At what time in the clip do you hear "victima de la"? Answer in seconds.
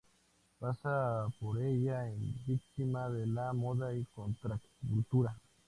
2.47-3.53